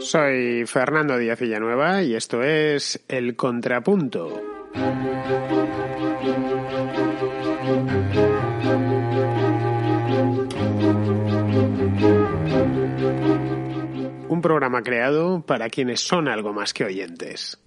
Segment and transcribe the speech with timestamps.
[0.00, 4.40] Soy Fernando Díaz Villanueva y esto es El Contrapunto.
[14.28, 17.58] Un programa creado para quienes son algo más que oyentes.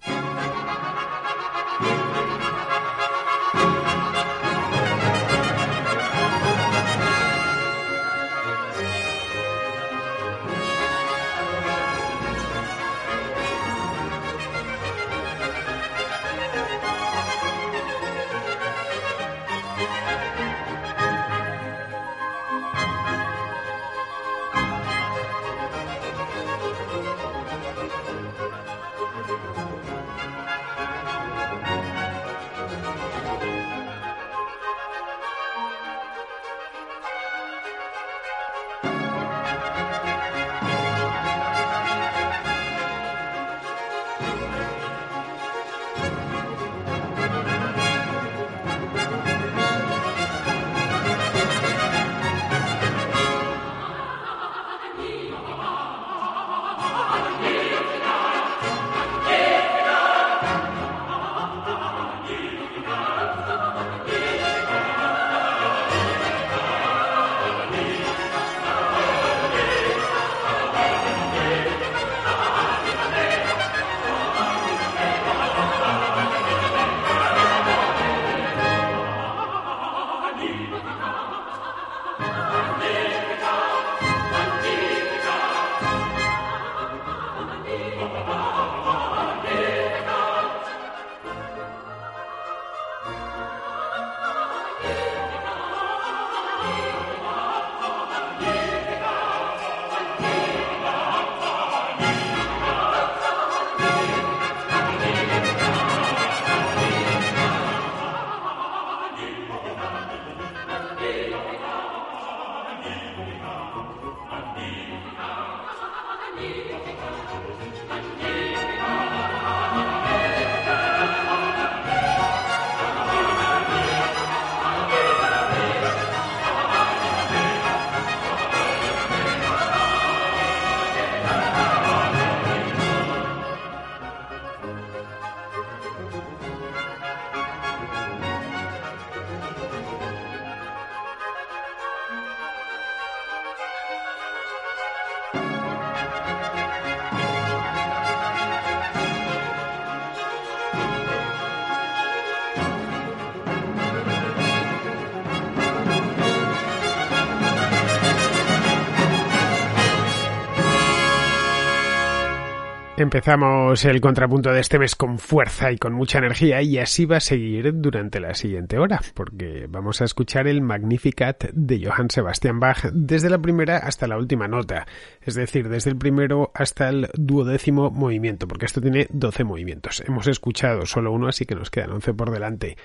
[162.98, 167.18] Empezamos el contrapunto de este mes con fuerza y con mucha energía y así va
[167.18, 172.58] a seguir durante la siguiente hora, porque vamos a escuchar el Magnificat de Johann Sebastian
[172.58, 174.86] Bach desde la primera hasta la última nota,
[175.20, 180.02] es decir, desde el primero hasta el duodécimo movimiento, porque esto tiene 12 movimientos.
[180.06, 182.78] Hemos escuchado solo uno, así que nos quedan 11 por delante.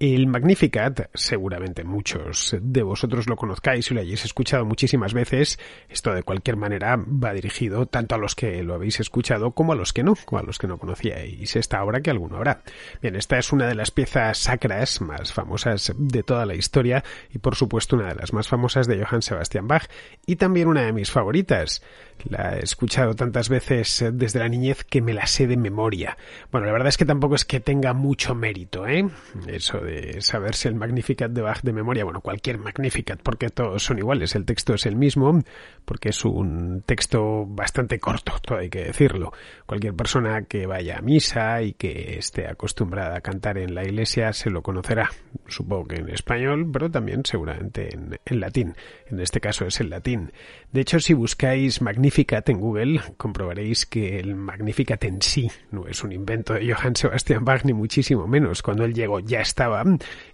[0.00, 5.60] El Magnificat, seguramente muchos de vosotros lo conozcáis y lo hayáis escuchado muchísimas veces.
[5.88, 9.76] Esto de cualquier manera va dirigido tanto a los que lo habéis escuchado como a
[9.76, 12.62] los que no, como a los que no conocíais esta obra que alguno habrá.
[13.02, 17.38] Bien, esta es una de las piezas sacras más famosas de toda la historia y
[17.38, 19.88] por supuesto una de las más famosas de Johann Sebastian Bach
[20.26, 21.82] y también una de mis favoritas.
[22.28, 26.16] La he escuchado tantas veces desde la niñez que me la sé de memoria.
[26.50, 29.06] Bueno, la verdad es que tampoco es que tenga mucho mérito, ¿eh?
[29.46, 33.98] Eso de saberse el Magnificat de Bach de memoria, bueno, cualquier Magnificat, porque todos son
[33.98, 35.38] iguales, el texto es el mismo,
[35.84, 39.32] porque es un texto bastante corto, todo hay que decirlo.
[39.66, 44.32] Cualquier persona que vaya a misa y que esté acostumbrada a cantar en la iglesia
[44.32, 45.10] se lo conocerá,
[45.46, 48.74] supongo que en español, pero también seguramente en, en latín.
[49.10, 50.32] En este caso es el latín.
[50.72, 55.86] De hecho, si buscáis Magnificat Magnificat en Google, comprobaréis que el Magnificat en sí no
[55.86, 58.60] es un invento de Johann Sebastian Bach, ni muchísimo menos.
[58.60, 59.82] Cuando él llegó ya estaba,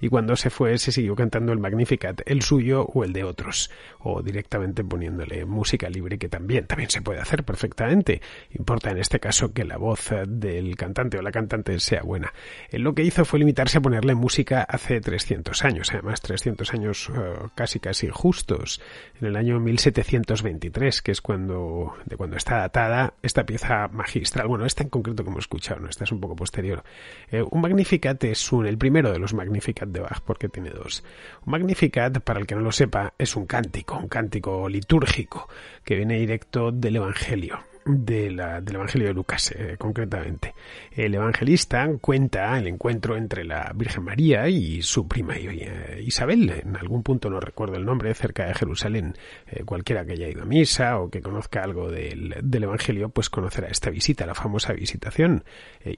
[0.00, 3.70] y cuando se fue se siguió cantando el Magnificat, el suyo o el de otros,
[4.00, 8.20] o directamente poniéndole música libre, que también, también se puede hacer perfectamente.
[8.50, 12.32] Importa en este caso que la voz del cantante o la cantante sea buena.
[12.70, 17.10] Él lo que hizo fue limitarse a ponerle música hace 300 años, además 300 años
[17.14, 18.80] eh, casi casi justos,
[19.20, 21.59] en el año 1723, que es cuando,
[22.04, 24.48] de cuando está datada esta pieza magistral.
[24.48, 25.88] Bueno, esta en concreto que hemos escuchado, ¿no?
[25.88, 26.82] esta es un poco posterior.
[27.30, 31.04] Eh, un Magnificat es un, el primero de los Magnificat de Bach, porque tiene dos.
[31.46, 35.48] Un Magnificat, para el que no lo sepa, es un cántico, un cántico litúrgico,
[35.84, 40.54] que viene directo del Evangelio del Evangelio de Lucas, eh, concretamente.
[40.92, 46.76] El evangelista cuenta el encuentro entre la Virgen María y su prima eh, Isabel, en
[46.76, 49.14] algún punto no recuerdo el nombre, cerca de Jerusalén.
[49.46, 53.30] Eh, cualquiera que haya ido a misa o que conozca algo del, del Evangelio, pues
[53.30, 55.44] conocerá esta visita, la famosa visitación.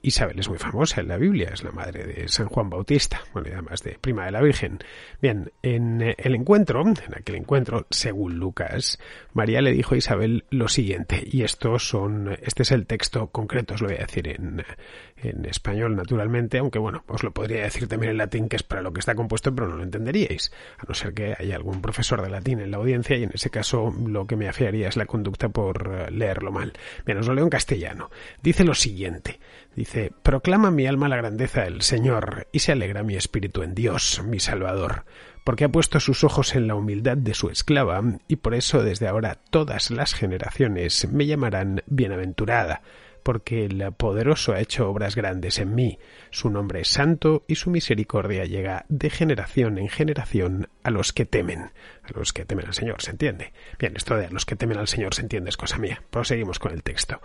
[0.01, 3.49] Isabel es muy famosa en la Biblia, es la madre de San Juan Bautista, bueno,
[3.49, 4.79] y además de prima de la Virgen.
[5.21, 8.99] Bien, en el encuentro, en aquel encuentro, según Lucas,
[9.33, 13.73] María le dijo a Isabel lo siguiente, y esto son, este es el texto concreto,
[13.75, 14.63] os lo voy a decir en,
[15.17, 18.81] en español naturalmente, aunque bueno, os lo podría decir también en latín, que es para
[18.81, 22.21] lo que está compuesto, pero no lo entenderíais, a no ser que haya algún profesor
[22.21, 25.05] de latín en la audiencia y en ese caso lo que me afiaría es la
[25.05, 26.73] conducta por eh, leerlo mal.
[27.05, 28.09] Bien, os lo leo en castellano.
[28.41, 29.39] Dice lo siguiente,
[29.75, 34.21] dice, proclama mi alma la grandeza del Señor y se alegra mi espíritu en Dios,
[34.23, 35.05] mi Salvador
[35.43, 39.07] porque ha puesto sus ojos en la humildad de su esclava, y por eso desde
[39.07, 42.81] ahora todas las generaciones me llamarán bienaventurada,
[43.23, 45.97] porque el poderoso ha hecho obras grandes en mí,
[46.29, 51.25] su nombre es santo y su misericordia llega de generación en generación a los que
[51.25, 51.71] temen,
[52.03, 53.53] a los que temen al Señor, ¿se entiende?
[53.79, 56.03] Bien, esto de a los que temen al Señor se entiende es cosa mía.
[56.09, 57.21] Proseguimos con el texto.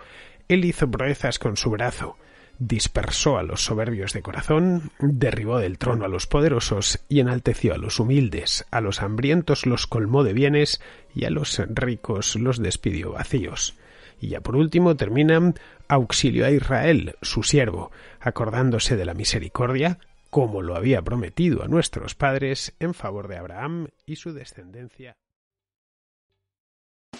[0.47, 2.17] Él hizo proezas con su brazo,
[2.59, 7.77] dispersó a los soberbios de corazón, derribó del trono a los poderosos y enalteció a
[7.77, 10.81] los humildes, a los hambrientos los colmó de bienes
[11.15, 13.75] y a los ricos los despidió vacíos.
[14.19, 15.53] Y ya por último termina
[15.87, 19.97] auxilio a Israel, su siervo, acordándose de la misericordia,
[20.29, 25.15] como lo había prometido a nuestros padres en favor de Abraham y su descendencia.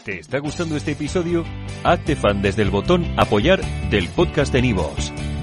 [0.03, 1.45] ¿Te está gustando este episodio?
[1.83, 5.11] Hazte fan desde el botón apoyar del podcast de Nivos.